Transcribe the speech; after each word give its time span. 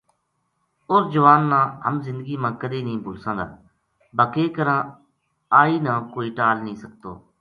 اس 0.93 1.03
جوان 1.13 1.41
نا 1.51 1.59
ہم 1.85 1.95
زندگی 2.07 2.35
ما 2.43 2.49
کَدے 2.61 2.79
نیہہ 2.85 3.03
بھُلساں 3.05 3.35
گا 3.39 3.47
با 4.15 4.25
کے 4.33 4.43
کراں 4.55 4.79
آئی 5.59 5.75
نا 5.85 5.93
کوئی 6.13 6.29
ٹال 6.37 6.57
نیہہ 6.65 6.81
سکتو 6.83 7.11